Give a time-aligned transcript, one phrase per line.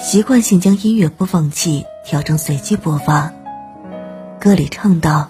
[0.00, 3.34] 习惯性将音乐播放器调成随机播放。
[4.40, 5.28] 歌里唱道：“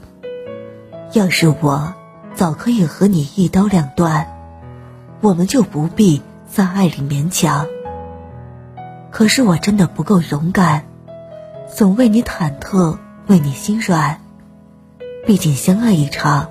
[1.12, 1.92] 要是我
[2.36, 4.28] 早可以和你一刀两断，
[5.20, 7.66] 我们就不必在爱里勉强。
[9.10, 10.84] 可是我真的不够勇敢，
[11.74, 12.96] 总为你忐忑，
[13.26, 14.20] 为你心软。
[15.26, 16.48] 毕竟相爱一场，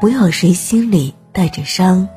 [0.00, 2.08] 不要谁心里带着伤。”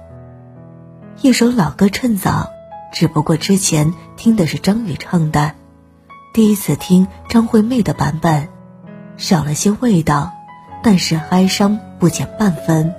[1.23, 2.51] 一首老歌趁早，
[2.91, 5.53] 只不过之前听的是张宇唱的，
[6.33, 8.49] 第一次听张惠妹的版本，
[9.17, 10.31] 少了些味道，
[10.83, 12.93] 但是哀伤不减半分。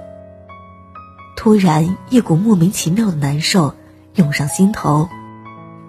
[1.37, 3.75] 突然，一股莫名其妙的难受
[4.15, 5.09] 涌上心头，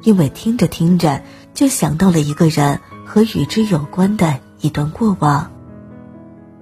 [0.02, 1.22] 因为听着听着
[1.53, 5.52] 就想到了一个人和与之有关的一段过往。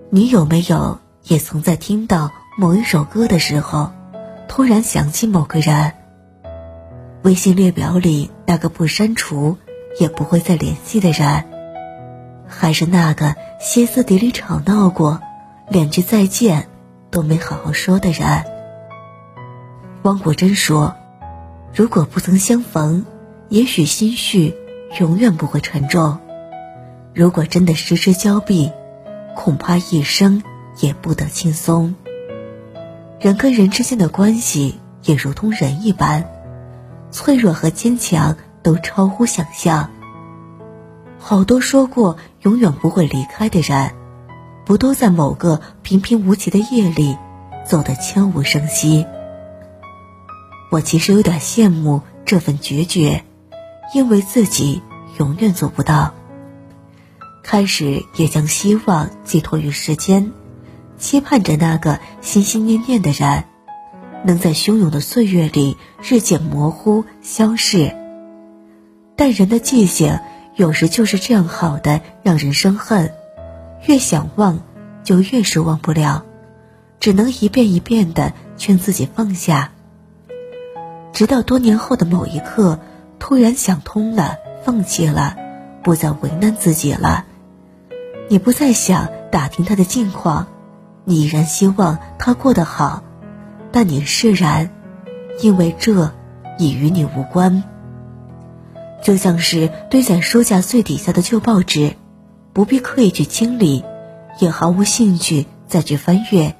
[0.09, 3.91] 你有没有也曾在听到某一首歌的时候？
[4.47, 5.93] 突然想起某个人，
[7.23, 9.57] 微信列表里那个不删除
[9.99, 11.45] 也不会再联系的人，
[12.47, 15.21] 还是那个歇斯底里吵闹过，
[15.69, 16.67] 连句再见
[17.11, 18.43] 都没好好说的人。
[20.01, 20.95] 汪国真说
[21.75, 23.05] ：“如果不曾相逢，
[23.49, 24.55] 也许心绪
[24.99, 26.17] 永远不会沉重；
[27.13, 28.71] 如果真的失之交臂，
[29.35, 30.41] 恐怕一生
[30.79, 31.93] 也不得轻松。”
[33.21, 36.30] 人跟人之间的关系也如同人一般，
[37.11, 39.91] 脆弱和坚强都超乎想象。
[41.19, 43.93] 好多说过永远不会离开的人，
[44.65, 47.17] 不都在某个平平无奇的夜里，
[47.67, 49.05] 走得悄无声息？
[50.71, 53.23] 我其实有点羡慕这份决绝，
[53.93, 54.81] 因为自己
[55.19, 56.13] 永远做不到。
[57.43, 60.31] 开始也将希望寄托于时间。
[60.97, 63.45] 期盼着那个心心念念的人，
[64.23, 67.95] 能在汹涌的岁月里日渐模糊消逝。
[69.15, 70.19] 但人的记性
[70.55, 73.13] 有时就是这样好的，让人生恨。
[73.87, 74.59] 越想忘，
[75.03, 76.25] 就越是忘不了，
[76.99, 79.71] 只能一遍一遍的劝自己放下。
[81.13, 82.79] 直到多年后的某一刻，
[83.19, 85.35] 突然想通了，放弃了，
[85.83, 87.25] 不再为难自己了。
[88.29, 90.47] 你不再想打听他的近况。
[91.03, 93.03] 你依然希望他过得好，
[93.71, 94.69] 但你释然，
[95.41, 96.11] 因为这
[96.57, 97.63] 已与你无关。
[99.03, 101.95] 就像是堆在书架最底下的旧报纸，
[102.53, 103.83] 不必刻意去清理，
[104.39, 106.55] 也毫无兴趣再去翻阅，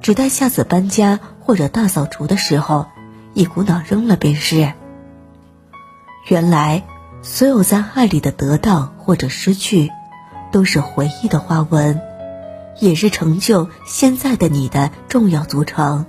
[0.00, 2.86] 只待下次搬家或者大扫除的时候，
[3.34, 4.72] 一股脑扔了便是。
[6.28, 6.84] 原来，
[7.20, 9.90] 所有在爱里的得到或者失去，
[10.52, 12.00] 都是回忆的花纹。
[12.80, 16.06] 也是成就现在的你的重要组成。